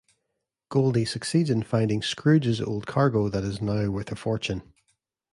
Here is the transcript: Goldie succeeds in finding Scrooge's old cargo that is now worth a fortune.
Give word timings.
Goldie 0.69 1.05
succeeds 1.05 1.51
in 1.51 1.61
finding 1.61 2.01
Scrooge's 2.01 2.59
old 2.59 2.87
cargo 2.87 3.29
that 3.29 3.43
is 3.43 3.61
now 3.61 3.87
worth 3.91 4.11
a 4.11 4.15
fortune. 4.15 4.63